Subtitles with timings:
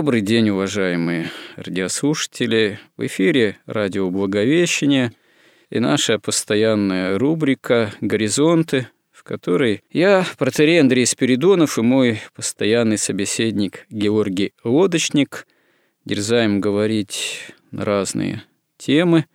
[0.00, 2.80] Добрый день, уважаемые радиослушатели.
[2.96, 5.12] В эфире радио Благовещение
[5.68, 13.84] и наша постоянная рубрика «Горизонты», в которой я, протерей Андрей Спиридонов и мой постоянный собеседник
[13.90, 15.46] Георгий Лодочник
[16.06, 18.42] дерзаем говорить на разные
[18.78, 19.26] темы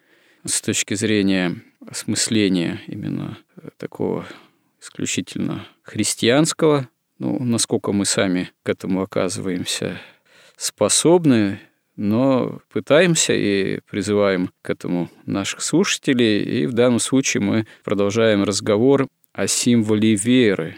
[0.45, 3.37] с точки зрения осмысления именно
[3.77, 4.25] такого
[4.81, 10.01] исключительно христианского, ну, насколько мы сами к этому оказываемся
[10.57, 11.59] способны,
[11.95, 16.43] но пытаемся и призываем к этому наших слушателей.
[16.43, 20.77] И в данном случае мы продолжаем разговор о символе веры,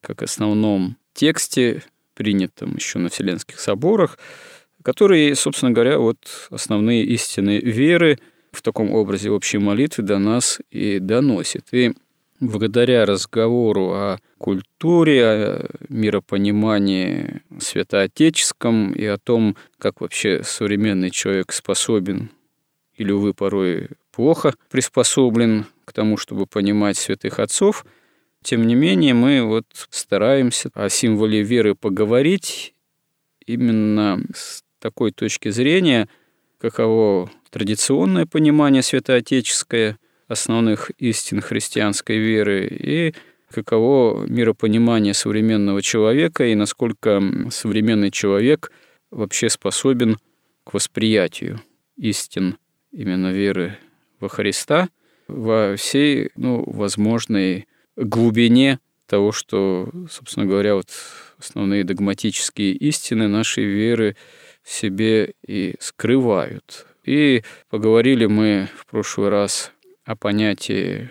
[0.00, 1.82] как основном тексте,
[2.14, 4.18] принятом еще на Вселенских соборах,
[4.82, 6.18] который, собственно говоря, вот
[6.50, 8.18] основные истины веры
[8.50, 11.66] в таком образе общей молитвы до нас и доносит.
[11.72, 11.94] И
[12.42, 22.30] благодаря разговору о культуре, о миропонимании святоотеческом и о том, как вообще современный человек способен
[22.96, 27.86] или, увы, порой плохо приспособлен к тому, чтобы понимать святых отцов,
[28.42, 32.74] тем не менее мы вот стараемся о символе веры поговорить
[33.46, 36.08] именно с такой точки зрения,
[36.58, 39.96] каково традиционное понимание святоотеческое–
[40.28, 43.14] основных истин христианской веры и
[43.50, 48.72] каково миропонимание современного человека и насколько современный человек
[49.10, 50.16] вообще способен
[50.64, 51.60] к восприятию
[51.96, 52.56] истин
[52.92, 53.76] именно веры
[54.20, 54.88] во Христа
[55.28, 57.66] во всей ну, возможной
[57.96, 60.88] глубине того, что, собственно говоря, вот
[61.38, 64.16] основные догматические истины нашей веры
[64.62, 66.86] в себе и скрывают.
[67.04, 69.71] И поговорили мы в прошлый раз
[70.04, 71.10] о понятии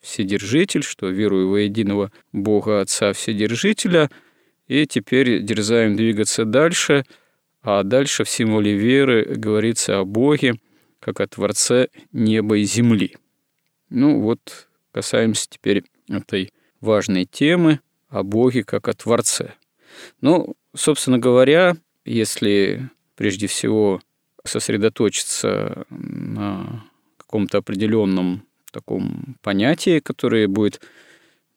[0.00, 4.10] Вседержитель, что верую во единого Бога Отца Вседержителя,
[4.68, 7.04] и теперь дерзаем двигаться дальше,
[7.62, 10.54] а дальше в символе веры говорится о Боге,
[11.00, 13.16] как о Творце неба и земли.
[13.90, 19.54] Ну вот, касаемся теперь этой важной темы о Боге как о Творце.
[20.20, 24.00] Ну, собственно говоря, если прежде всего
[24.44, 26.84] сосредоточиться на
[27.26, 30.80] каком-то определенном таком понятии, которое будет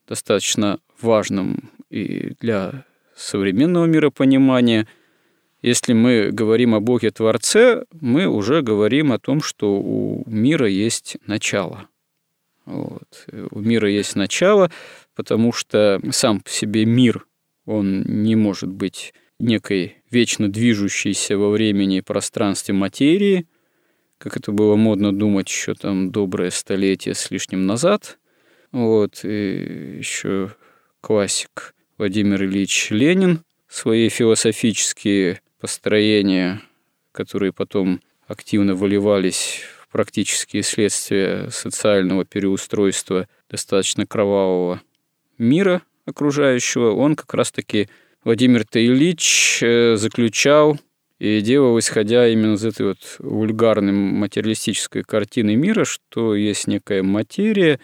[0.07, 2.85] достаточно важным и для
[3.15, 4.87] современного миропонимания.
[5.61, 11.17] Если мы говорим о Боге Творце, мы уже говорим о том, что у мира есть
[11.27, 11.87] начало.
[12.65, 13.27] Вот.
[13.51, 14.71] У мира есть начало,
[15.15, 17.25] потому что сам по себе мир,
[17.65, 23.45] он не может быть некой вечно движущейся во времени и пространстве материи–
[24.19, 28.19] как это было модно думать еще там доброе столетие с лишним назад.
[28.71, 30.53] Вот, и еще
[31.01, 36.61] классик Владимир Ильич Ленин, свои философические построения,
[37.11, 44.81] которые потом активно выливались в практические следствия социального переустройства достаточно кровавого
[45.37, 47.87] мира окружающего, он как раз-таки
[48.23, 50.77] Владимир Ильич э, заключал
[51.19, 57.79] и делал, исходя именно из этой вот вульгарной материалистической картины мира, что есть некая материя,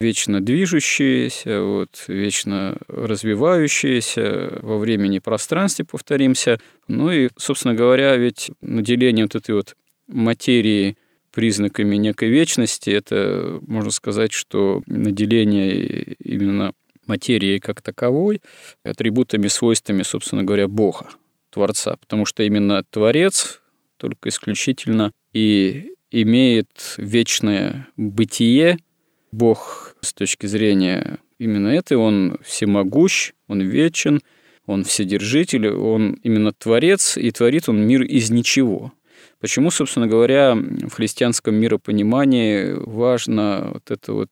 [0.00, 6.60] вечно движущаяся, вот, вечно развивающаяся во времени и пространстве, повторимся.
[6.86, 9.76] Ну и, собственно говоря, ведь наделение вот этой вот
[10.06, 10.96] материи
[11.32, 16.72] признаками некой вечности, это, можно сказать, что наделение именно
[17.06, 18.40] материей как таковой,
[18.84, 21.08] атрибутами, свойствами, собственно говоря, Бога,
[21.58, 21.96] Творца.
[21.96, 23.60] Потому что именно Творец
[23.96, 28.78] только исключительно и имеет вечное бытие.
[29.32, 34.20] Бог с точки зрения именно этой, он всемогущ, он вечен,
[34.66, 38.92] он вседержитель, он именно Творец, и творит он мир из ничего.
[39.40, 44.30] Почему, собственно говоря, в христианском миропонимании важна вот эта вот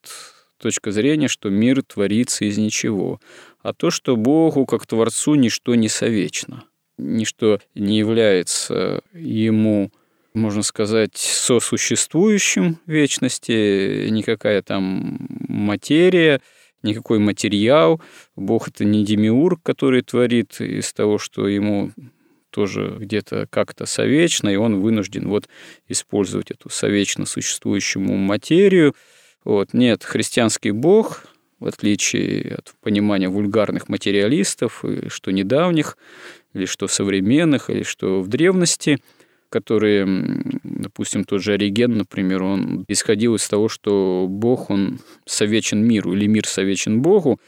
[0.59, 3.21] точка зрения, что мир творится из ничего,
[3.63, 6.65] а то, что Богу как Творцу ничто не совечно,
[6.99, 9.91] ничто не является Ему
[10.37, 16.41] можно сказать, сосуществующим вечности, никакая там материя,
[16.83, 18.01] никакой материал.
[18.37, 21.91] Бог— это не демиург, который творит из того, что ему
[22.51, 25.49] тоже где-то как-то совечно, и он вынужден вот
[25.89, 28.95] использовать эту совечно существующую материю.
[29.45, 29.73] Вот.
[29.73, 31.27] Нет, христианский Бог,
[31.59, 35.97] в отличие от понимания вульгарных материалистов, что недавних,
[36.57, 38.99] или что современных, или что в древности–
[39.49, 40.07] которые,
[40.63, 46.27] допустим, тот же Ориген, например, он исходил из того, что Бог, он совечен миру, или
[46.27, 47.41] мир совечен Богу,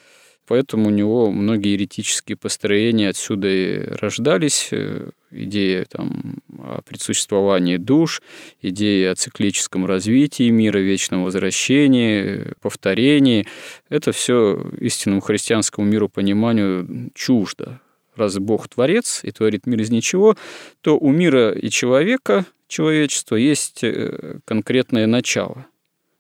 [0.47, 8.23] поэтому у него многие еретические построения отсюда и рождались, э, идея там, о предсуществовании душ,
[8.63, 13.47] идея о циклическом развитии мира, вечном возвращении, повторении.
[13.91, 17.81] Это все истинному христианскому миру пониманию чуждо
[18.19, 20.37] раз Бог творец и творит мир из ничего,
[20.81, 25.67] то у мира и человека, человечества, есть э, конкретное начало.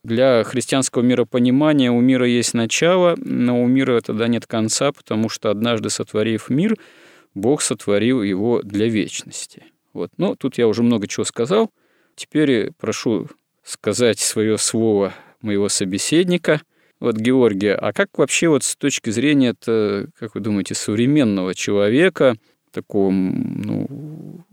[0.05, 5.51] Для христианского миропонимания у мира есть начало, но у мира тогда нет конца, потому что
[5.51, 6.77] однажды сотворив мир,
[7.35, 9.65] Бог сотворил его для вечности.
[9.93, 10.11] Вот.
[10.17, 11.71] Но тут я уже много чего сказал.
[12.15, 13.29] Теперь прошу
[13.65, 15.13] сказать свое слово
[15.43, 16.63] моего собеседника–
[17.01, 22.37] вот, Георгия, а как вообще вот с точки зрения, это, как вы думаете, современного человека,
[22.73, 24.45] такого, ну,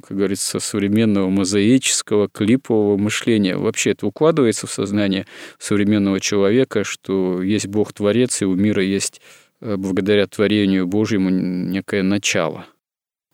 [0.00, 3.56] как говорится, современного мозаического, клипового мышления.
[3.56, 5.26] Вообще это укладывается в сознание
[5.58, 9.20] современного человека, что есть Бог-творец, и у мира есть
[9.60, 12.66] э, благодаря творению Божьему некое начало.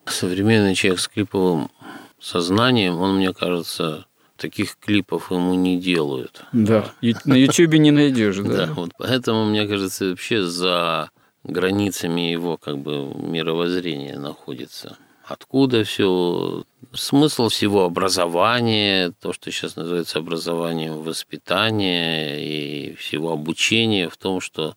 [0.05, 1.71] Современный человек с клиповым
[2.19, 4.07] сознанием, он, мне кажется,
[4.39, 6.45] таких клипов ему не делают.
[6.53, 6.93] Да,
[7.25, 8.67] на Ютубе не найдешь, да.
[8.67, 11.11] Да, вот поэтому, мне кажется, вообще за
[11.45, 14.97] границами его как бы мировоззрения находится.
[15.25, 16.65] Откуда все,
[16.95, 24.75] смысл всего образования, то, что сейчас называется образованием воспитания и всего обучения в том, что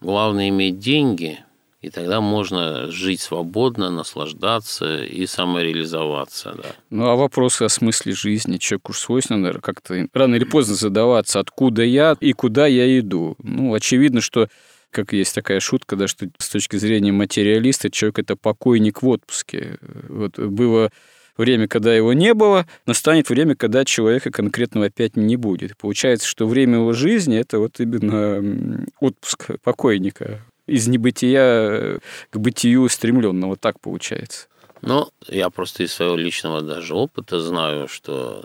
[0.00, 1.38] главное иметь деньги–
[1.82, 6.54] и тогда можно жить свободно, наслаждаться и самореализоваться.
[6.56, 6.68] Да.
[6.90, 11.82] Ну, а вопросы о смысле жизни человеку свойственно, наверное, как-то рано или поздно задаваться, откуда
[11.82, 13.34] я и куда я иду.
[13.42, 14.48] Ну, очевидно, что
[14.90, 19.78] как есть такая шутка, да, что с точки зрения материалиста человек– это покойник в отпуске.
[20.08, 20.92] Вот было
[21.36, 25.76] время, когда его не было, настанет время, когда человека конкретного опять не будет.
[25.78, 31.98] Получается, что время его жизни– это вот именно отпуск покойника из небытия
[32.30, 33.48] к бытию стремленно.
[33.48, 34.46] Вот так получается.
[34.80, 38.44] Ну, я просто из своего личного даже опыта знаю, что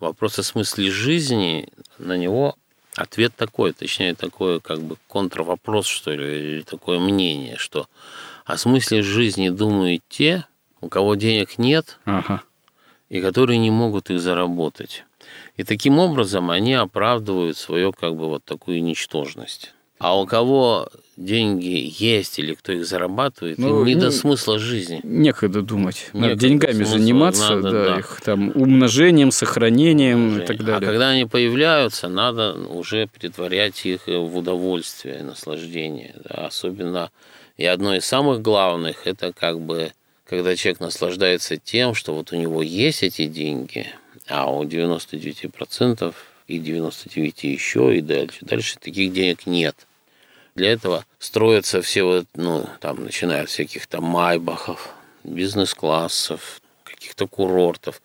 [0.00, 1.68] вопрос о смысле жизни,
[1.98, 2.56] на него
[2.96, 7.88] ответ такой, точнее, такой как бы контрвопрос, что ли, или такое мнение, что
[8.44, 10.44] о смысле жизни думают те,
[10.80, 12.42] у кого денег нет, ага.
[13.08, 15.04] и которые не могут их заработать.
[15.56, 19.72] И таким образом они оправдывают свою как бы вот такую ничтожность.
[19.98, 25.00] А у кого деньги есть или кто их зарабатывает, ну, им не до смысла жизни.
[25.02, 26.10] Некогда думать.
[26.12, 30.44] Некогда надо деньгами смысла, заниматься, надо, да, да, их там умножением, сохранением Умножение.
[30.44, 30.88] и так далее.
[30.88, 36.14] А когда они появляются, надо уже притворять их в удовольствие, наслаждение.
[36.24, 36.46] Да.
[36.46, 37.10] Особенно
[37.56, 39.92] и одно из самых главных это как бы
[40.28, 43.86] когда человек наслаждается тем, что вот у него есть эти деньги,
[44.26, 46.14] а у 99%
[46.46, 48.38] и 99 еще и дальше.
[48.42, 49.86] Дальше таких денег нет.
[50.54, 58.00] Для этого строятся все вот, ну, там, начиная от всяких там майбахов, бизнес-классов, каких-то курортов.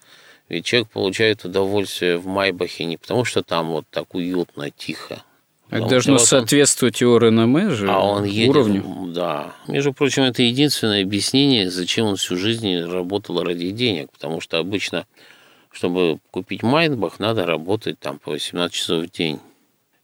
[0.49, 5.23] Ведь человек получает удовольствие в Майбахе не потому, что там вот так уютно, тихо.
[5.69, 8.83] Это должно соответствовать его реноме же, а он едет, уровню.
[9.13, 9.53] Да.
[9.69, 14.11] Между прочим, это единственное объяснение, зачем он всю жизнь работал ради денег.
[14.11, 15.07] Потому что обычно
[15.71, 19.39] чтобы купить Майнбах, надо работать там по 18 часов в день.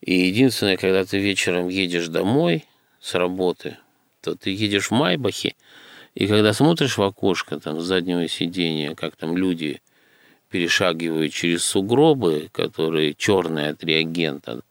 [0.02, 2.66] И единственное, когда ты вечером едешь домой
[3.00, 3.78] с работы,
[4.22, 5.56] то ты едешь в Майбахе,
[6.18, 9.82] и когда смотришь в окошко там с заднего сиденья, как там люди
[10.50, 14.62] перешагивают через сугробы, которые черные от реагента,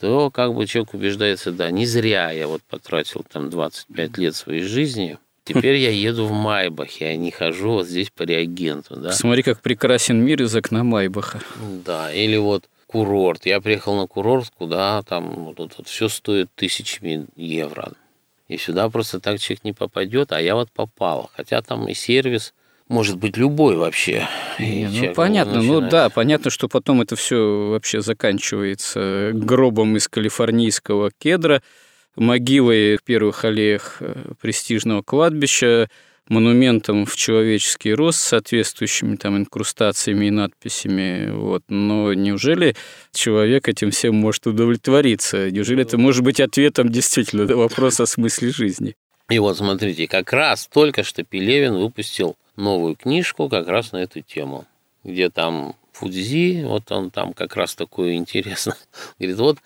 [0.00, 4.62] то как бы человек убеждается, да, не зря я вот потратил там 25 лет своей
[4.62, 8.96] жизни, Теперь я еду в Майбахе, а не хожу вот здесь по реагенту.
[8.96, 9.12] Да?
[9.12, 11.40] Смотри, как прекрасен мир из окна Майбаха.
[11.84, 13.46] Да, или вот курорт.
[13.46, 17.92] Я приехал на курорт, куда там вот, вот, вот все стоит тысячами евро.
[18.48, 21.30] И сюда просто так человек не попадет, а я вот попал.
[21.36, 22.52] Хотя там и сервис,
[22.88, 24.28] может быть любой вообще.
[24.58, 31.12] Не, ну понятно, ну да, понятно, что потом это все вообще заканчивается гробом из калифорнийского
[31.18, 31.62] кедра,
[32.16, 35.88] могилой в первых аллеях э, престижного кладбища,
[36.28, 41.30] монументом в человеческий рост с соответствующими там инкрустациями и надписями.
[41.30, 41.62] Вот.
[41.68, 42.74] Но неужели
[43.12, 45.50] человек этим всем может удовлетвориться?
[45.50, 48.96] Неужели это может быть ответом действительно на вопрос о смысле жизни?
[49.28, 54.20] И вот смотрите, как раз только что Пелевин выпустил новую книжку как раз на эту
[54.20, 54.66] тему,
[55.04, 58.76] где там Фудзи, вот он там как раз такое интересно.
[59.18, 59.58] Говорит, вот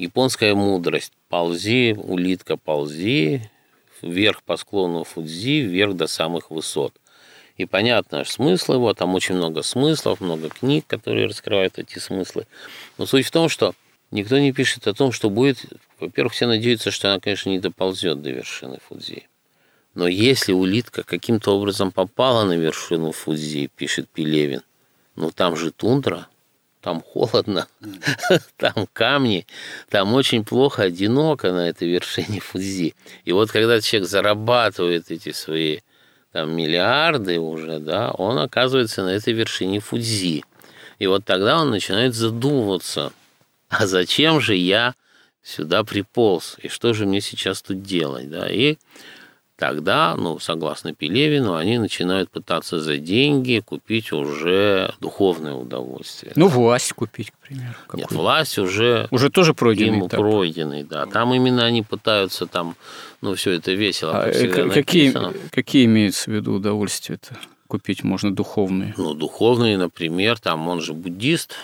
[0.00, 1.12] японская мудрость.
[1.28, 3.50] Ползи, улитка, ползи,
[4.02, 6.94] вверх по склону Фудзи, вверх до самых высот.
[7.56, 12.46] И понятно смысл его, там очень много смыслов, много книг, которые раскрывают эти смыслы.
[12.96, 13.74] Но суть в том, что
[14.10, 15.58] никто не пишет о том, что будет...
[15.98, 19.28] Во-первых, все надеются, что она, конечно, не доползет до вершины Фудзи.
[19.94, 24.62] Но если улитка каким-то образом попала на вершину Фудзи, пишет Пелевин,
[25.16, 26.28] ну там же тундра,
[26.80, 27.66] там холодно,
[28.56, 29.46] там камни,
[29.88, 32.94] там очень плохо, одиноко на этой вершине Фудзи.
[33.24, 35.80] И вот когда человек зарабатывает эти свои
[36.32, 40.44] там миллиарды уже, да, он оказывается на этой вершине Фудзи.
[40.98, 43.12] И вот тогда он начинает задумываться,
[43.68, 44.94] а зачем же я
[45.42, 48.76] сюда приполз, и что же мне сейчас тут делать, да, и
[49.60, 56.32] тогда, ну, согласно Пелевину, они начинают пытаться за деньги купить уже духовное удовольствие.
[56.34, 57.74] Ну, власть купить, к примеру.
[57.86, 58.00] Какую?
[58.00, 59.06] Нет, власть уже...
[59.10, 61.04] Уже тоже пройденный им пройденный, да.
[61.04, 62.74] Там именно они пытаются там,
[63.20, 65.14] ну, все это весело, а какие,
[65.50, 67.36] какие имеются в виду удовольствия-то?
[67.66, 68.94] Купить можно духовные.
[68.96, 71.54] Ну, духовные, например, там он же буддист,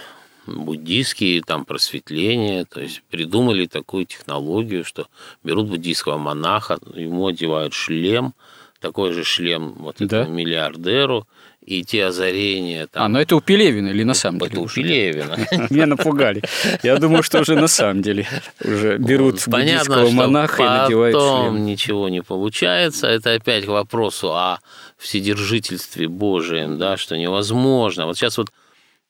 [0.47, 5.09] буддийские там просветления, то есть придумали такую технологию, что
[5.45, 8.35] берут буддийского монаха, ему одевают шлем,
[8.81, 10.23] такой же шлем вот да?
[10.23, 11.27] этому миллиардеру,
[11.67, 12.87] и те озарения.
[12.87, 13.03] Там...
[13.03, 14.53] А, но это у Пелевина или на самом деле?
[14.53, 15.37] Это у Пелевина.
[15.71, 16.43] Меня напугали.
[16.85, 18.27] Я думаю, что уже на самом деле
[18.65, 21.67] уже берут буддийского монаха и надевают шлем.
[21.67, 23.09] ничего не получается.
[23.09, 24.61] Это опять к вопросу о
[24.97, 28.07] вседержительстве Божием, да, что невозможно.
[28.07, 28.53] Вот сейчас вот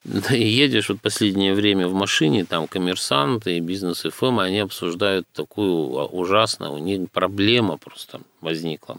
[0.06, 5.26] да, и едешь вот последнее время в машине, там коммерсанты и бизнес ФМ, они обсуждают
[5.32, 8.98] такую а, ужасную, у них проблема просто возникла,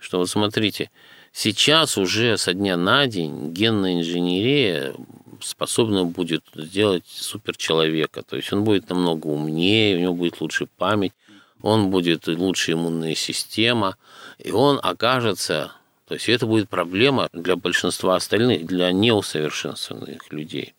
[0.00, 0.90] что вот смотрите,
[1.32, 4.92] сейчас уже со дня на день генная инженерия
[5.40, 11.12] способна будет сделать суперчеловека, то есть он будет намного умнее, у него будет лучше память,
[11.62, 13.96] он будет лучше иммунная система,
[14.38, 15.70] и он окажется
[16.10, 20.74] то есть это будет проблема для большинства остальных, для неусовершенствованных людей.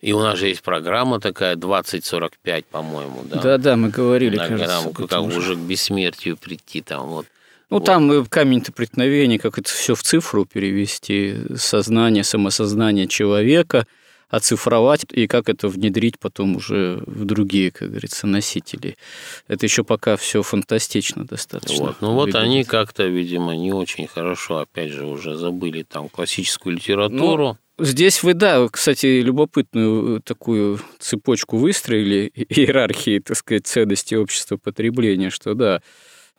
[0.00, 3.42] И у нас же есть программа такая 2045, по-моему, да.
[3.42, 5.38] Да, да, мы говорили, На кажется, грамм, как уже.
[5.38, 7.26] уже к бессмертию прийти там вот.
[7.68, 7.84] Ну, вот.
[7.84, 13.86] там камень-то преткновения, как это все в цифру перевести, сознание, самосознание человека–
[14.32, 18.96] оцифровать и как это внедрить потом уже в другие, как говорится, носители.
[19.46, 21.84] Это еще пока все фантастично достаточно.
[21.84, 21.96] Вот.
[22.00, 27.58] Ну вот они как-то, видимо, не очень хорошо, опять же, уже забыли там классическую литературу.
[27.76, 35.28] Ну, здесь вы, да, кстати, любопытную такую цепочку выстроили иерархии, так сказать, ценностей общества потребления,
[35.28, 35.82] что да,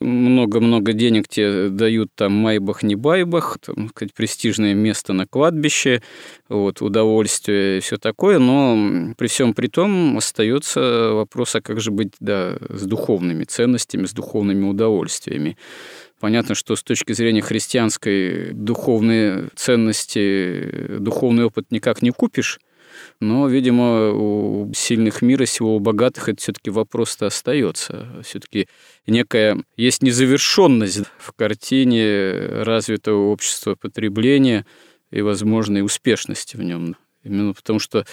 [0.04, 6.02] много-много денег тебе дают там майбах, не байбах, там, сказать, престижное место на кладбище,
[6.50, 11.92] вот, удовольствие и все такое, но при всем при том остается вопрос, а как же
[11.92, 15.58] быть, да, с духовными ценностями, с духовными удовольствиями.
[16.20, 22.60] Понятно, что с точки зрения христианской духовные ценности, духовный опыт никак не купишь,
[23.20, 28.22] но, видимо, у сильных мира сего, у богатых это все-таки вопрос-то остается.
[28.24, 28.68] Все-таки
[29.08, 34.66] некая есть незавершенность в картине развитого общества потребления
[35.12, 36.96] и возможной успешности в нем.
[37.24, 38.06] Именно потому что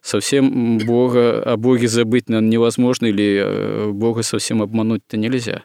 [0.00, 5.62] совсем Бога, о Боге забыть наверное, невозможно или э, Бога совсем обмануть-то нельзя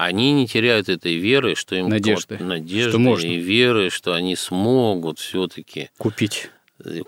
[0.00, 3.26] они не теряют этой веры, что им надежды, вот, надежды что можно.
[3.26, 6.50] и веры, что они смогут все-таки купить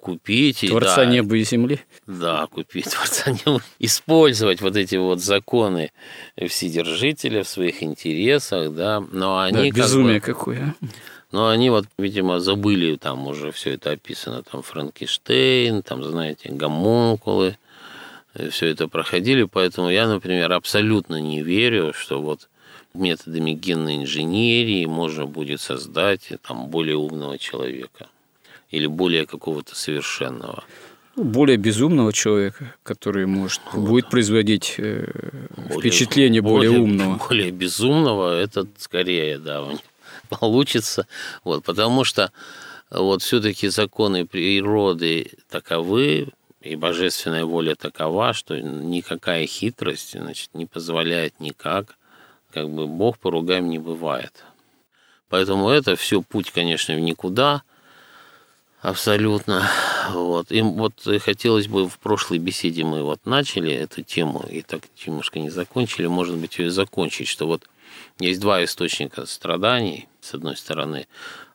[0.01, 0.65] купить.
[0.69, 1.81] Творца да, неба и земли.
[2.07, 3.63] Да, купить Творца неба.
[3.79, 5.91] Использовать вот эти вот законы
[6.37, 9.03] вседержителя в своих интересах, да.
[9.13, 10.75] Но они да, безумие как бы, какое.
[10.81, 10.87] А?
[11.33, 17.57] Но они вот, видимо, забыли, там уже все это описано, там Франкенштейн, там, знаете, гомункулы,
[18.51, 22.49] все это проходили, поэтому я, например, абсолютно не верю, что вот
[22.93, 28.09] методами генной инженерии можно будет создать там, более умного человека
[28.73, 30.65] или более какого-то совершенного.
[31.15, 33.89] Ну, более безумного человека, который может вот.
[33.89, 35.07] будет производить э,
[35.57, 37.21] более, впечатление более, более умного.
[37.29, 39.63] Более безумного это скорее, да,
[40.31, 41.07] получится.
[41.45, 42.33] Вот, потому что
[42.91, 46.29] вот все-таки законы природы таковы,
[46.63, 51.99] и божественная воля такова, что никакая хитрость значит, не позволяет никак,
[52.53, 54.45] как бы Бог поругаем не бывает.
[55.29, 57.63] Поэтому это все путь, конечно, в никуда,
[58.83, 59.69] абсолютно.
[60.11, 60.53] Вот.
[60.53, 65.39] И вот хотелось бы в прошлой беседе мы вот начали эту тему и так немножко
[65.39, 67.69] не закончили, может быть, ее закончить, что вот
[68.19, 71.07] есть два источника страданий, с одной стороны,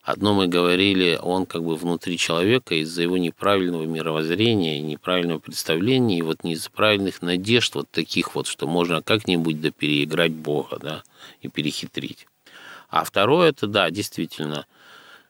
[0.08, 6.22] Одно мы говорили, он как бы внутри человека из-за его неправильного мировоззрения, неправильного представления, и
[6.22, 11.04] вот не из-за правильных надежд вот таких вот, что можно как-нибудь да переиграть Бога, да,
[11.42, 12.26] и перехитрить.
[12.88, 14.66] А второе, это, да, действительно,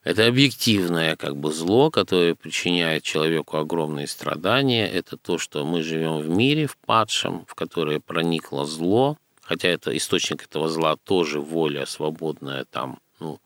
[0.03, 4.87] это объективное как бы зло, которое причиняет человеку огромные страдания.
[4.87, 9.95] Это то, что мы живем в мире, в падшем, в которое проникло зло, хотя это
[9.95, 13.39] источник этого зла тоже воля свободная там, ну,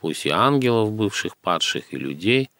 [0.00, 2.50] пусть и ангелов бывших падших, и людей.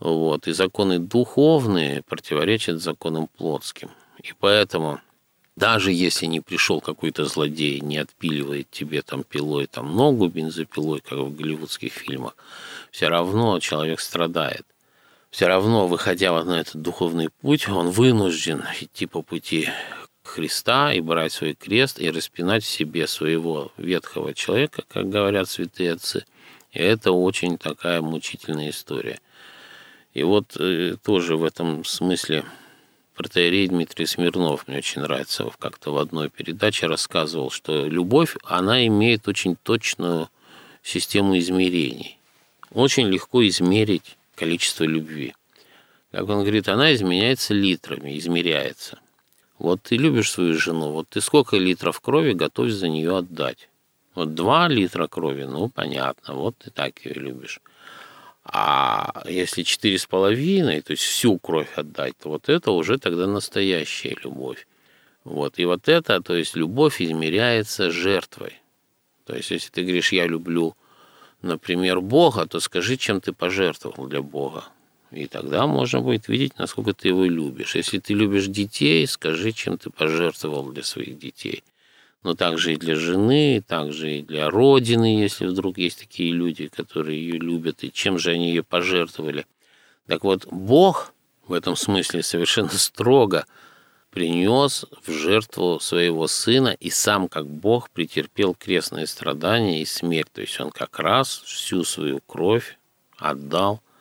[0.00, 0.48] Вот.
[0.48, 3.90] И законы духовные противоречат законам плотским.
[4.20, 5.00] И поэтому
[5.56, 11.18] даже если не пришел какой-то злодей, не отпиливает тебе там пилой там ногу бензопилой, как
[11.18, 12.36] в голливудских фильмах,
[12.90, 14.64] все равно человек страдает.
[15.30, 19.68] Все равно, выходя вот на этот духовный путь, он вынужден идти по пути
[20.24, 25.92] Христа и брать свой крест и распинать в себе своего ветхого человека, как говорят святые
[25.92, 26.24] отцы,
[26.70, 29.20] и это очень такая мучительная история.
[30.14, 32.44] И вот э, тоже в этом смысле
[33.22, 39.28] протеерей Дмитрий Смирнов мне очень нравится, как-то в одной передаче рассказывал, что любовь, она имеет
[39.28, 40.28] очень точную
[40.82, 42.18] систему измерений.
[42.72, 45.34] Очень легко измерить количество любви.
[46.10, 48.98] Как он говорит, она изменяется литрами, измеряется.
[49.58, 53.68] Вот ты любишь свою жену, вот ты сколько литров крови готов за нее отдать?
[54.16, 57.60] Вот 2 литра крови, ну, понятно, вот ты так ее любишь.
[58.44, 63.26] А если четыре с половиной, то есть всю кровь отдать, то вот это уже тогда
[63.26, 64.66] настоящая любовь.
[65.24, 65.58] Вот.
[65.58, 68.60] И вот это, то есть любовь измеряется жертвой.
[69.24, 70.76] То есть если ты говоришь, я люблю,
[71.40, 74.64] например, Бога, то скажи, чем ты пожертвовал для Бога.
[75.12, 77.76] И тогда можно будет видеть, насколько ты его любишь.
[77.76, 81.62] Если ты любишь детей, скажи, чем ты пожертвовал для своих детей
[82.22, 87.20] но также и для жены, также и для родины, если вдруг есть такие люди, которые
[87.20, 89.46] ее любят, и чем же они ее пожертвовали.
[90.06, 91.12] Так вот, Бог
[91.46, 93.46] в этом смысле совершенно строго
[94.10, 100.30] принес в жертву своего сына и сам как Бог претерпел крестное страдание и смерть.
[100.32, 102.78] То есть он как раз всю свою кровь
[103.18, 103.80] отдал–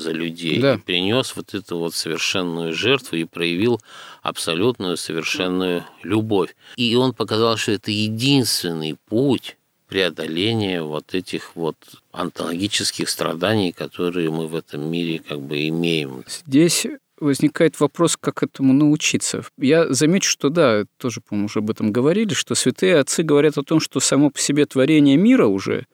[0.00, 0.60] за людей.
[0.60, 0.74] Да.
[0.74, 3.80] И принес вот эту вот совершенную жертву и проявил
[4.22, 6.56] абсолютную совершенную любовь.
[6.76, 9.56] И он показал, что это единственный путь
[9.88, 11.76] преодоления вот этих вот
[12.12, 16.24] онтологических страданий, которые мы в этом мире как бы имеем.
[16.46, 16.86] Здесь
[17.18, 19.44] возникает вопрос, как этому научиться.
[19.58, 23.62] Я замечу, что да, тоже, по-моему, уже об этом говорили, что святые отцы говорят о
[23.62, 25.86] том, что само по себе творение мира уже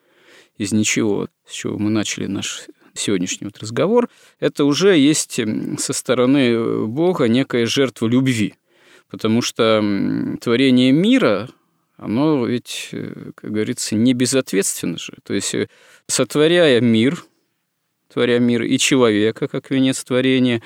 [0.56, 2.66] из ничего, с чего мы начали наш
[2.98, 4.08] сегодняшний вот разговор,
[4.40, 5.40] это уже есть
[5.78, 8.54] со стороны Бога некая жертва любви.
[9.10, 9.82] Потому что
[10.40, 11.48] творение мира,
[11.96, 15.14] оно ведь, э, как говорится, не безответственно же.
[15.22, 15.68] То есть, э,
[16.08, 17.24] сотворяя мир,
[18.12, 20.60] творя мир и человека, как венец творения,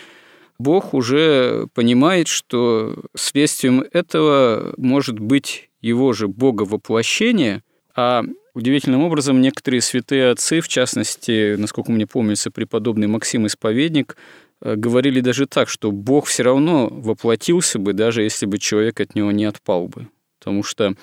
[0.58, 7.62] Бог уже понимает, что следствием этого может быть его же боговоплощение,
[7.94, 14.16] а Удивительным образом некоторые святые отцы, в частности, насколько мне помнится, преподобный Максим Исповедник,
[14.60, 19.14] э, говорили даже так, что Бог все равно воплотился бы, даже если бы человек от
[19.14, 20.08] него не отпал бы.
[20.38, 20.94] Потому что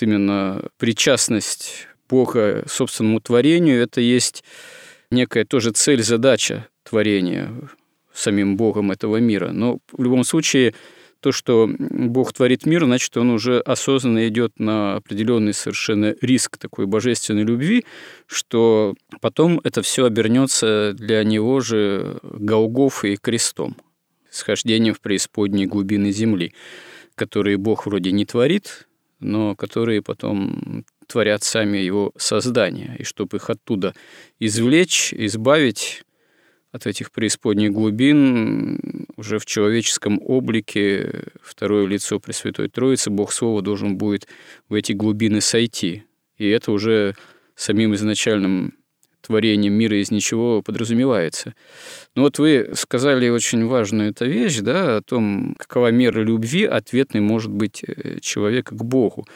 [0.00, 4.44] именно причастность Бога собственному творению– это есть
[5.10, 7.50] некая тоже цель, задача творения
[8.14, 9.50] самим Богом этого мира.
[9.50, 10.74] Но в любом случае
[11.22, 16.86] то, что Бог творит мир, значит, он уже осознанно идет на определенный совершенно риск такой
[16.86, 17.84] божественной любви,
[18.26, 23.76] что потом это все обернется для него же Голгофой и крестом,
[24.30, 26.54] схождением в преисподней глубины земли,
[27.14, 28.88] которые Бог вроде не творит,
[29.20, 32.96] но которые потом творят сами его создания.
[32.98, 33.94] И чтобы их оттуда
[34.40, 36.02] извлечь, избавить,
[36.72, 43.98] от этих преисподних глубин уже в человеческом облике второе лицо Пресвятой Троицы, Бог Слова должен
[43.98, 44.26] будет
[44.68, 46.04] в эти глубины сойти.
[46.38, 47.14] И это уже
[47.54, 48.74] самим изначальным
[49.20, 51.54] творением мира из ничего подразумевается.
[52.16, 57.20] Но вот вы сказали очень важную эту вещь, да, о том, какова мера любви ответной
[57.20, 59.26] может быть э, человека к Богу.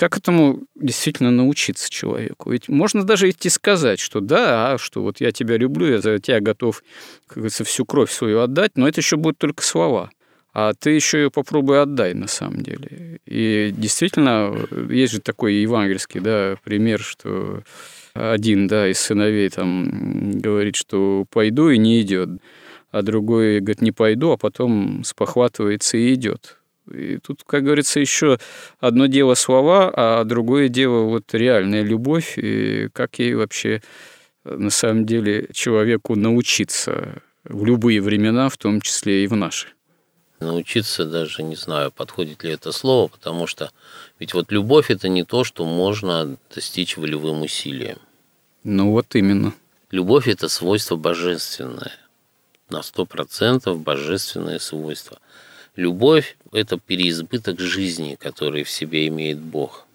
[0.00, 2.52] Как этому действительно научиться человеку?
[2.52, 6.40] Ведь можно даже идти сказать, что да, что вот я тебя люблю, я за тебя
[6.40, 6.82] готов,
[7.26, 10.10] как говорится, всю кровь свою отдать, но это еще будут только слова.
[10.54, 13.20] А ты еще ее попробуй отдай на самом деле.
[13.26, 14.56] И действительно,
[14.88, 17.62] есть же такой евангельский да, пример, что
[18.14, 22.30] один да, из сыновей там говорит, что пойду и не идет,
[22.90, 26.56] а другой говорит, не пойду, а потом спохватывается и идет.
[26.92, 28.38] И тут, как говорится, еще
[28.78, 33.82] одно дело слова, а другое дело вот реальная любовь, и как ей вообще
[34.44, 39.68] э, на самом деле человеку научиться в любые времена, в том числе и в наши.
[40.40, 43.70] Научиться даже не знаю, подходит ли это слово, потому что
[44.18, 47.98] ведь вот любовь это не то, что можно достичь волевым усилием.
[48.64, 49.52] Ну вот именно.
[49.90, 51.92] Любовь это свойство божественное,
[52.70, 55.18] на сто процентов божественное свойство–
[55.76, 59.86] Любовь– это переизбыток жизни, который в себе имеет Бог.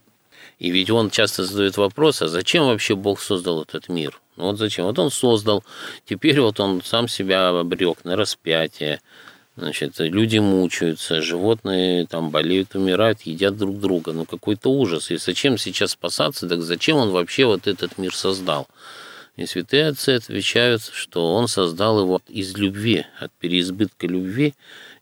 [0.58, 4.20] И ведь он часто задает вопрос, а зачем вообще Бог создал этот мир?
[4.38, 4.86] Ну вот зачем?
[4.86, 5.64] Вот он создал,
[6.06, 9.02] теперь вот он сам себя обрек на распятие,
[9.58, 14.12] Значит, люди мучаются, животные там болеют, умирают, едят друг друга.
[14.12, 15.12] Ну, какой-то ужас.
[15.12, 16.50] И зачем сейчас спасаться?
[16.50, 18.68] Так зачем он вообще вот этот мир создал?
[19.38, 24.56] И святые отцы отвечают, что он создал его из любви, от переизбытка любви,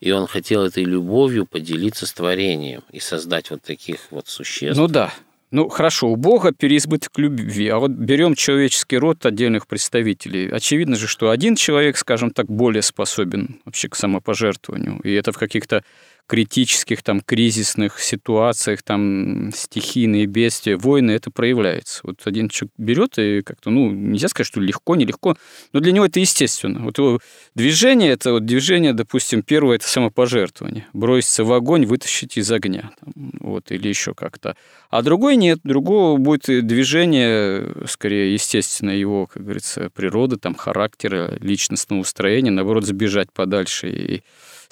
[0.03, 4.77] и он хотел этой любовью поделиться с творением и создать вот таких вот существ.
[4.77, 5.13] Ну да,
[5.49, 10.49] ну, хорошо, у Бога переизбыток любви, а вот берем человеческий род отдельных представителей.
[10.49, 14.99] Очевидно же, что один человек, скажем так, более способен вообще к самопожертвованию.
[15.03, 15.85] И это в каких-то
[16.27, 21.99] критических, там, кризисных ситуациях, там, стихийные бедствия, войны, это проявляется.
[22.03, 25.35] Вот один человек берет и как-то, ну, нельзя сказать, что легко, нелегко,
[25.73, 26.79] но для него это естественно.
[26.83, 27.19] Вот его
[27.55, 30.87] движение, это вот движение, допустим, первое, это самопожертвование.
[30.93, 34.55] Броситься в огонь, вытащить из огня, там, вот, или еще как-то.
[34.89, 41.99] А другой нет, другого будет движение, скорее, естественно, его, как говорится, природы, там, характера, личностного
[41.99, 44.23] устроения, наоборот, сбежать подальше и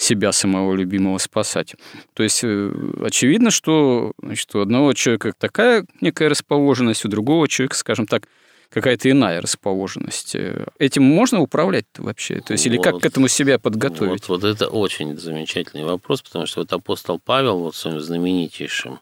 [0.02, 1.76] себя самого любимого спасать.
[2.14, 2.72] То есть э,
[3.04, 8.28] очевидно, что значит, у одного человека такая некая расположенность, у другого человека, скажем так,
[8.70, 10.36] какая-то иная расположенность.
[10.80, 12.40] Этим можно управлять вообще?
[12.40, 14.28] То есть, вот, или как к этому себя подготовить?
[14.28, 19.00] Вот, вот это очень замечательный вопрос, потому что вот апостол Павел вот в своем знаменитейшем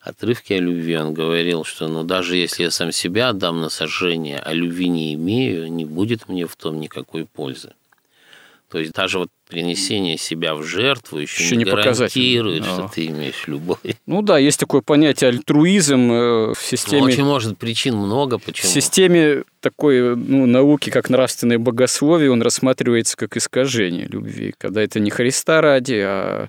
[0.00, 4.38] отрывке о любви он говорил, что ну даже если я сам себя отдам на сожжение,
[4.38, 7.72] а любви не имею, не будет мне в том никакой пользы.
[8.68, 13.06] То есть даже вот принесение себя в жертву еще, еще не, не гарантирует, что ты
[13.06, 13.78] имеешь любовь.
[14.06, 17.02] Ну да, есть такое понятие альтруизм э, в системе...
[17.02, 18.68] Ну, очень может причин много, почему.
[18.68, 24.98] В системе такой ну, науки, как нравственное богословие, он рассматривается как искажение любви, когда это
[24.98, 26.48] не Христа ради, а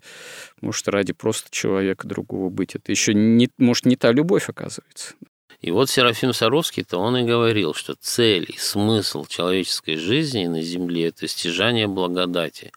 [0.62, 2.76] может ради просто человека другого быть.
[2.76, 5.14] Это еще не, может не та любовь оказывается.
[5.62, 11.08] И вот Серафим Саровский-то он и говорил, что цель и смысл человеческой жизни на земле–
[11.08, 12.72] это стяжание благодати,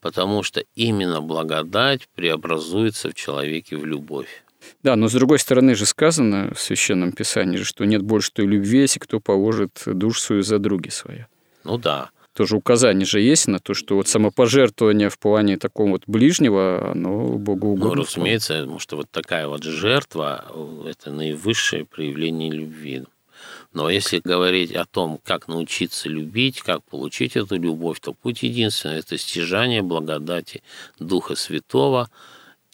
[0.00, 4.44] потому что именно благодать преобразуется в человеке в любовь.
[4.82, 8.80] Да, но с другой стороны же сказано в Священном Писании, что нет больше той любви,
[8.80, 11.20] если кто положит душу свою за други свои.
[11.64, 16.04] Ну да тоже указание же есть на то, что вот самопожертвование в плане такого вот
[16.06, 17.96] ближнего, оно Богу ну, угодно.
[17.96, 20.46] Ну, разумеется, потому что вот такая вот жертва–
[20.86, 23.04] это наивысшее проявление любви.
[23.74, 28.98] Но если говорить о том, как научиться любить, как получить эту любовь, то путь единственный–
[29.00, 30.62] это стяжание благодати
[30.98, 32.08] Духа Святого.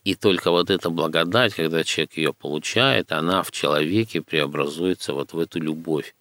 [0.04, 5.40] И только вот эта благодать, когда человек ее получает, она в человеке преобразуется вот в
[5.40, 6.14] эту любовь,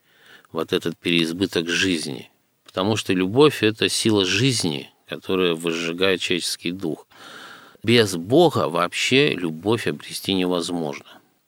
[0.52, 2.32] вот этот переизбыток жизни–
[2.76, 7.08] потому что любовь– это сила жизни, которая выжигает человеческий дух.
[7.84, 11.06] Без Бога вообще любовь обрести невозможно.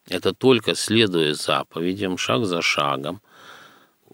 [0.07, 3.21] Это только следуя заповедям, шаг за шагом.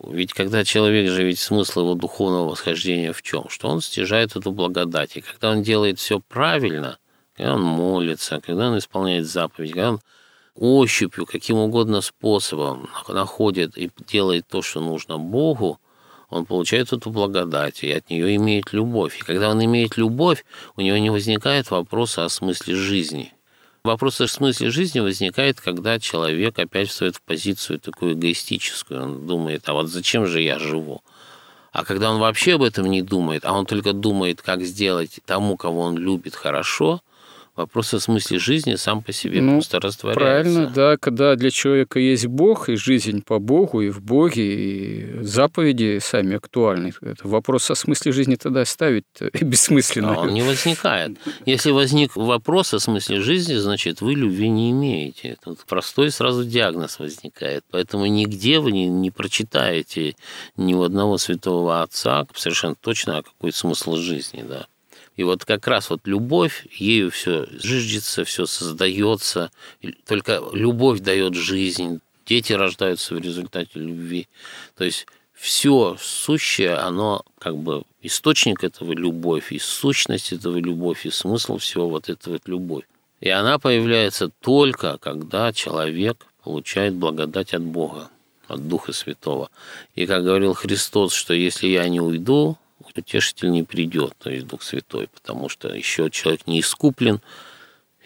[0.04, 3.48] Ведь когда человек же, ведь смысл его духовного восхождения в чем?
[3.48, 5.16] Что он стяжает эту благодать.
[5.16, 6.98] И когда он делает все правильно,
[7.38, 10.00] когда он молится, когда он исполняет заповедь, когда он
[10.56, 15.80] ощупью, каким угодно способом находит и делает то, что нужно Богу,
[16.34, 19.20] он получает эту благодать и от нее имеет любовь.
[19.20, 23.34] И когда он имеет любовь, у него не возникает вопроса о смысле жизни.
[23.84, 29.04] Вопрос о смысле жизни возникает, когда человек опять встает в позицию такую эгоистическую.
[29.04, 31.02] Он думает, а вот зачем же я живу?
[31.72, 35.58] А когда он вообще об этом не думает, а он только думает, как сделать тому,
[35.58, 37.02] кого он любит, хорошо–
[37.56, 40.20] вопрос о смысле жизни сам по себе ну, просто растворяется.
[40.20, 45.24] Правильно, да, когда для человека есть Бог, и жизнь по Богу, и в Боге, и
[45.24, 46.94] заповеди сами актуальны.
[47.02, 49.06] Это вопрос о смысле жизни тогда ставить
[49.42, 50.16] бессмысленно.
[50.16, 51.18] А он не возникает.
[51.46, 55.38] Если возник вопрос о смысле жизни, значит, вы любви не имеете.
[55.44, 57.64] Тут простой сразу диагноз возникает.
[57.72, 60.16] Поэтому нигде вы не, не прочитаете
[60.58, 64.68] ни у одного святого отца совершенно точно, а какой смысл жизни, да.
[65.16, 69.52] И вот как раз вот любовь, ею все жиждется, все создается.
[70.08, 72.00] Только любовь дает жизнь.
[72.26, 74.28] Дети рождаются в результате любви.
[74.76, 81.12] То есть все сущее, оно как бы источник этого любовь, и сущность этого любовь, и
[81.12, 82.84] смысл всего вот этого вот любовь.
[83.20, 88.10] И она появляется только, когда человек получает благодать от Бога,
[88.48, 89.50] от Духа Святого.
[89.96, 92.58] И как говорил Христос, что если я не уйду,
[92.98, 97.22] утешитель не придет, то есть Дух Святой, потому что еще человек не искуплен,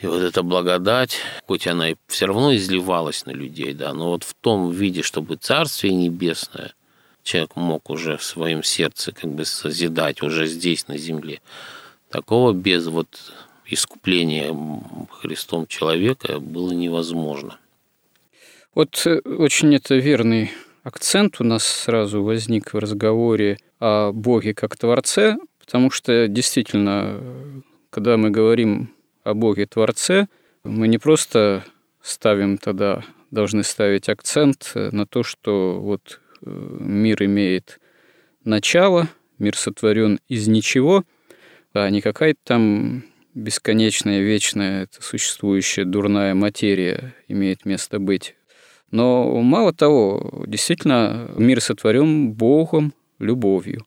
[0.01, 4.23] и вот эта благодать, хоть она и все равно изливалась на людей, да, но вот
[4.23, 6.73] в том виде, чтобы Царствие Небесное
[7.23, 11.41] человек мог уже в своем сердце как бы созидать уже здесь, на земле,
[12.09, 13.07] такого без вот
[13.65, 14.55] искупления
[15.11, 17.57] Христом человека было невозможно.
[18.73, 20.51] Вот э, очень это верный
[20.83, 27.21] акцент у нас сразу возник в разговоре о Боге как Творце, потому что действительно,
[27.89, 30.27] когда мы говорим о Боге Творце,
[30.63, 31.63] мы не просто
[32.01, 37.79] ставим тогда, должны ставить акцент на то, что вот э, мир имеет
[38.43, 41.03] начало, мир сотворен из ничего,
[41.73, 48.35] а не какая-то там бесконечная, вечная, существующая дурная материя имеет место быть.
[48.89, 53.85] Но мало того, действительно, мир сотворен Богом, любовью,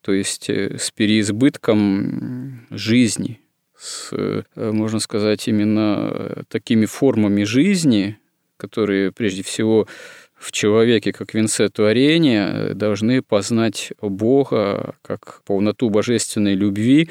[0.00, 3.40] то есть э, с переизбытком жизни,
[3.76, 8.18] с, э, можно сказать, именно такими формами жизни,
[8.56, 9.86] которые прежде всего
[10.34, 17.08] в человеке, как венце творения, должны познать Бога как полноту божественной любви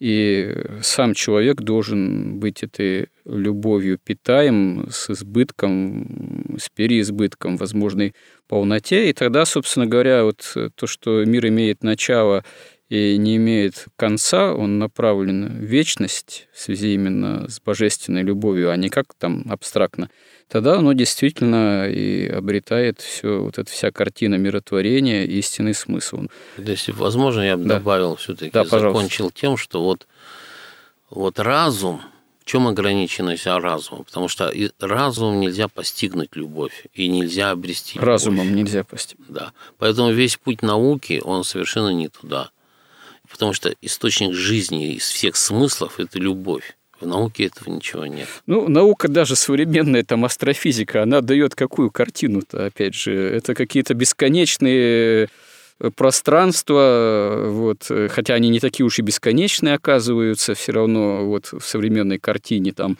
[0.00, 8.14] и сам человек должен быть этой любовью питаем с избытком, с переизбытком, возможной
[8.46, 9.10] полноте.
[9.10, 12.44] И тогда, собственно говоря, вот то, что мир имеет начало
[12.88, 18.76] и не имеет конца, он направлен в вечность в связи именно с божественной любовью, а
[18.76, 20.08] не как там абстрактно
[20.48, 26.24] тогда оно действительно и обретает все, вот эта вся картина миротворения, истинный смысл.
[26.56, 27.74] Если возможно, я бы да.
[27.74, 30.06] добавил все-таки, да, закончил тем, что вот,
[31.10, 32.00] вот разум,
[32.40, 34.04] в чем ограниченность разума?
[34.04, 38.06] Потому что разумом нельзя постигнуть любовь, и нельзя обрести любовь.
[38.06, 39.28] Разумом нельзя постигнуть.
[39.28, 39.52] Да.
[39.76, 42.50] Поэтому весь путь науки, он совершенно не туда.
[43.30, 46.76] Потому что источник жизни из всех смыслов– это любовь.
[47.00, 48.28] В науке этого ничего нет.
[48.46, 53.12] Ну, наука даже современная, там, астрофизика, она дает какую картину-то, опять же?
[53.14, 55.28] Это какие-то бесконечные
[55.94, 62.18] пространства, вот, хотя они не такие уж и бесконечные оказываются, все равно вот в современной
[62.18, 62.98] картине там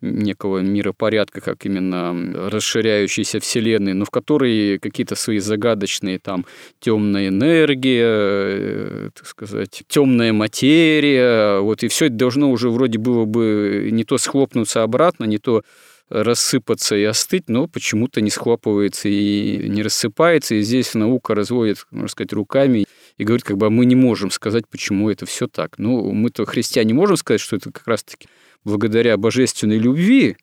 [0.00, 6.46] некого миропорядка, как именно расширяющейся вселенной, но в которой какие-то свои загадочные там
[6.80, 13.24] темная энергия, э, так сказать, темная материя, вот, и все это должно уже вроде было
[13.24, 15.62] бы не то схлопнуться обратно, не то
[16.08, 20.54] рассыпаться и остыть, но почему-то не схлопывается и не рассыпается.
[20.54, 22.86] И здесь наука разводит, можно сказать, руками
[23.16, 25.78] и говорит, как бы, а мы не можем сказать, почему это все так.
[25.78, 28.28] Ну, мы-то, христиане, можем сказать, что это как раз-таки
[28.64, 30.36] благодаря божественной любви,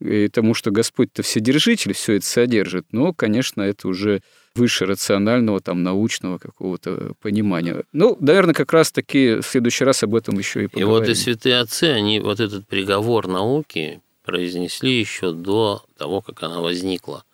[0.00, 4.20] и тому, что Господь-то Вседержитель все это содержит, но, конечно, это уже
[4.54, 7.84] выше рационального, там, научного какого-то понимания.
[7.92, 10.88] Ну, наверное, как раз-таки в следующий раз об этом еще и поговорим.
[10.88, 16.42] И вот и святые отцы, они вот этот приговор науки произнесли еще до того, как
[16.42, 17.24] она возникла.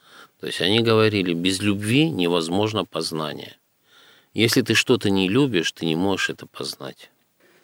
[0.41, 3.57] То есть они говорили, без любви невозможно познание.
[4.35, 7.11] Если ты что-то не любишь, ты не можешь это познать.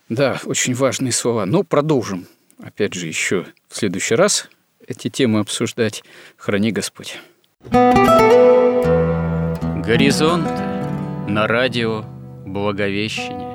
[0.08, 1.46] Да, очень важные слова.
[1.46, 2.26] Но продолжим,
[2.58, 4.48] опять же, еще в следующий раз
[4.86, 6.04] эти темы обсуждать.
[6.36, 7.18] Храни Господь.
[9.84, 10.48] Горизонт
[11.28, 12.04] на радио
[12.46, 13.54] Благовещение.